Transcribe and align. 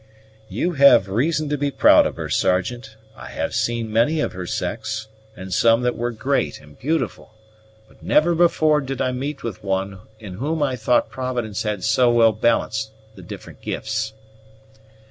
"You 0.49 0.71
have 0.71 1.09
reason 1.09 1.47
to 1.49 1.59
be 1.59 1.69
proud 1.69 2.07
of 2.07 2.15
her, 2.15 2.27
Sergeant. 2.27 2.95
I 3.15 3.27
have 3.29 3.53
seen 3.53 3.93
many 3.93 4.19
of 4.19 4.33
her 4.33 4.47
sex, 4.47 5.07
and 5.37 5.53
some 5.53 5.83
that 5.83 5.95
were 5.95 6.09
great 6.09 6.59
and 6.59 6.75
beautiful; 6.75 7.35
but 7.87 8.01
never 8.01 8.33
before 8.33 8.81
did 8.81 8.99
I 8.99 9.11
meet 9.11 9.43
with 9.43 9.63
one 9.63 9.99
in 10.19 10.37
whom 10.41 10.63
I 10.63 10.75
thought 10.75 11.11
Providence 11.11 11.61
had 11.61 11.83
so 11.83 12.09
well 12.11 12.31
balanced 12.31 12.89
the 13.13 13.21
different 13.21 13.61
gifts." 13.61 14.13